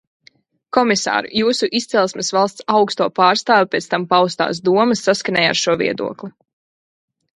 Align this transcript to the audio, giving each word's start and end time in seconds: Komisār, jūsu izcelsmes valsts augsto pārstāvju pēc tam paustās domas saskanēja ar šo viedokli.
Komisār, 0.75 1.25
jūsu 1.41 1.67
izcelsmes 1.79 2.33
valsts 2.37 2.65
augsto 2.77 3.07
pārstāvju 3.19 3.69
pēc 3.75 3.91
tam 3.93 4.07
paustās 4.15 4.63
domas 4.71 5.05
saskanēja 5.09 5.53
ar 5.57 5.61
šo 5.65 5.77
viedokli. 5.83 6.33